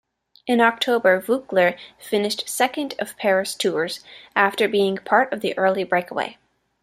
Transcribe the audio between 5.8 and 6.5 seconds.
breakaway.